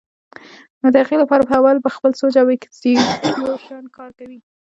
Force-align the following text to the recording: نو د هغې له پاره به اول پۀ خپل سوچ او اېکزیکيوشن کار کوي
نو 0.81 0.87
د 0.93 0.95
هغې 1.03 1.15
له 1.21 1.25
پاره 1.29 1.43
به 1.47 1.53
اول 1.59 1.77
پۀ 1.83 1.89
خپل 1.95 2.11
سوچ 2.19 2.33
او 2.41 2.47
اېکزیکيوشن 2.51 3.83
کار 3.97 4.11
کوي 4.19 4.37